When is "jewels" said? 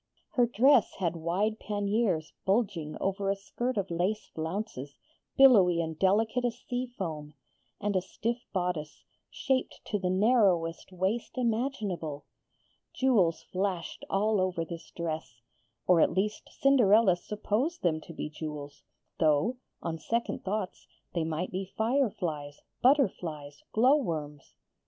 12.95-13.43, 18.27-18.81